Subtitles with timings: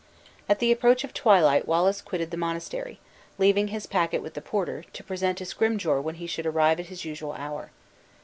[0.49, 2.99] At the approach of twilight Wallace quitted the monastery,
[3.37, 6.87] leaving his packet with the porter, to present to Scrymgeour when he should arrive at
[6.87, 7.69] his usual hour.